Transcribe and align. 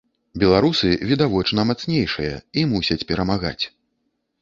Беларусы, 0.43 0.89
відавочна, 1.09 1.67
мацнейшыя, 1.73 2.33
і 2.63 2.67
мусяць 2.75 3.01
перамагаць. 3.15 3.59